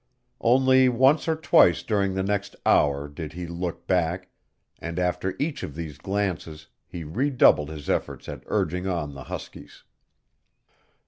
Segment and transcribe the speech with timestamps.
[0.39, 4.29] Only once or twice during the next hour did he look back,
[4.79, 9.83] and after each of these glances he redoubled his efforts at urging on the huskies.